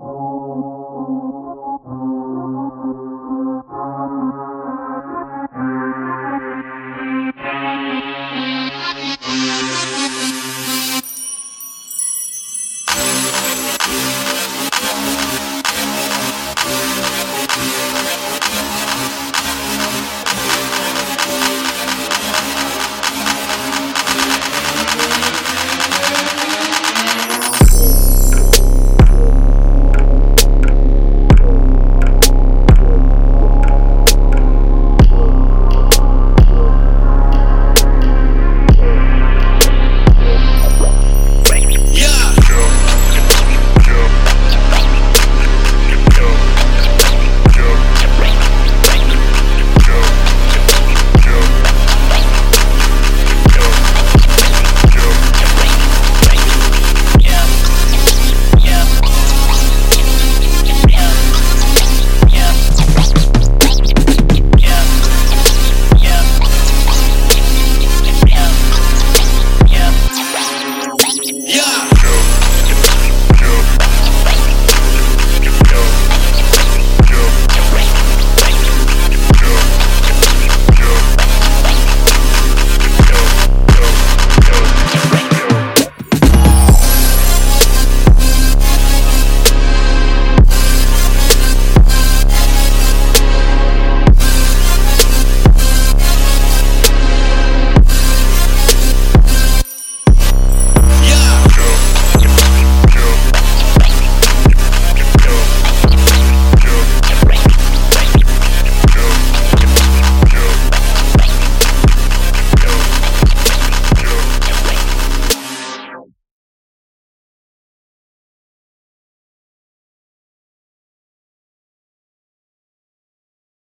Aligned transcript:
Oh. 0.00 0.77